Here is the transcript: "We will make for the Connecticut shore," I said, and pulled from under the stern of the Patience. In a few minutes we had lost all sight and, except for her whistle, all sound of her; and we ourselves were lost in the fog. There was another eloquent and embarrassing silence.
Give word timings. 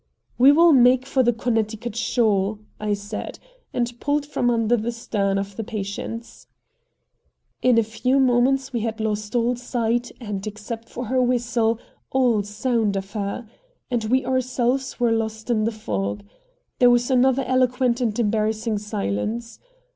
"We 0.39 0.51
will 0.51 0.73
make 0.73 1.05
for 1.05 1.21
the 1.21 1.31
Connecticut 1.31 1.95
shore," 1.95 2.57
I 2.79 2.95
said, 2.95 3.37
and 3.71 3.99
pulled 3.99 4.25
from 4.25 4.49
under 4.49 4.75
the 4.75 4.91
stern 4.91 5.37
of 5.37 5.55
the 5.57 5.63
Patience. 5.63 6.47
In 7.61 7.77
a 7.77 7.83
few 7.83 8.19
minutes 8.19 8.73
we 8.73 8.79
had 8.79 8.99
lost 8.99 9.35
all 9.35 9.55
sight 9.55 10.11
and, 10.19 10.47
except 10.47 10.89
for 10.89 11.05
her 11.05 11.21
whistle, 11.21 11.77
all 12.11 12.41
sound 12.41 12.95
of 12.95 13.11
her; 13.11 13.47
and 13.91 14.05
we 14.05 14.25
ourselves 14.25 14.99
were 14.99 15.11
lost 15.11 15.51
in 15.51 15.65
the 15.65 15.71
fog. 15.71 16.23
There 16.79 16.89
was 16.89 17.11
another 17.11 17.43
eloquent 17.45 18.01
and 18.01 18.17
embarrassing 18.17 18.79
silence. 18.79 19.59